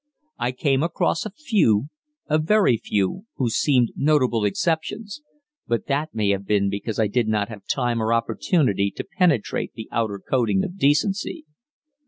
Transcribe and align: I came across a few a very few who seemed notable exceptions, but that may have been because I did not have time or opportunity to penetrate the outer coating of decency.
I 0.39 0.51
came 0.51 0.81
across 0.81 1.27
a 1.27 1.29
few 1.29 1.89
a 2.27 2.39
very 2.39 2.75
few 2.75 3.27
who 3.35 3.51
seemed 3.51 3.91
notable 3.95 4.45
exceptions, 4.45 5.21
but 5.67 5.85
that 5.85 6.15
may 6.15 6.29
have 6.29 6.47
been 6.47 6.71
because 6.71 6.97
I 6.99 7.05
did 7.05 7.27
not 7.27 7.49
have 7.49 7.67
time 7.67 8.01
or 8.01 8.11
opportunity 8.11 8.89
to 8.95 9.03
penetrate 9.03 9.73
the 9.75 9.87
outer 9.91 10.17
coating 10.17 10.63
of 10.63 10.75
decency. 10.79 11.45